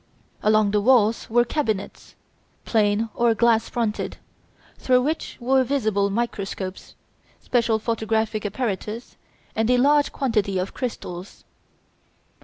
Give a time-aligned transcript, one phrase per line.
[0.41, 2.15] Along the walls were cabinets,
[2.65, 4.17] plain or glass fronted,
[4.79, 6.95] through which were visible microscopes,
[7.39, 9.15] special photographic apparatus,
[9.55, 11.43] and a large quantity of crystals.